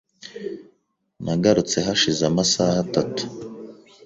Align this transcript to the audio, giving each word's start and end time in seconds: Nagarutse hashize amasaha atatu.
Nagarutse 1.23 1.77
hashize 1.87 2.21
amasaha 2.31 2.75
atatu. 2.85 3.23